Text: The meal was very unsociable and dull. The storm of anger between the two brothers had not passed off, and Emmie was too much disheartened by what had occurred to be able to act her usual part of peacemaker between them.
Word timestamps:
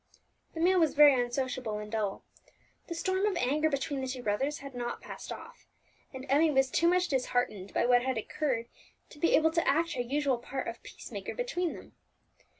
The 0.55 0.59
meal 0.59 0.79
was 0.79 0.95
very 0.95 1.13
unsociable 1.13 1.77
and 1.77 1.91
dull. 1.91 2.23
The 2.87 2.95
storm 2.95 3.27
of 3.27 3.35
anger 3.37 3.69
between 3.69 4.01
the 4.01 4.07
two 4.07 4.23
brothers 4.23 4.57
had 4.57 4.73
not 4.73 4.99
passed 4.99 5.31
off, 5.31 5.67
and 6.11 6.25
Emmie 6.27 6.49
was 6.49 6.71
too 6.71 6.87
much 6.87 7.07
disheartened 7.07 7.71
by 7.71 7.85
what 7.85 8.01
had 8.01 8.17
occurred 8.17 8.67
to 9.11 9.19
be 9.19 9.35
able 9.35 9.51
to 9.51 9.67
act 9.67 9.93
her 9.93 10.01
usual 10.01 10.39
part 10.39 10.67
of 10.67 10.81
peacemaker 10.81 11.35
between 11.35 11.73
them. 11.73 11.93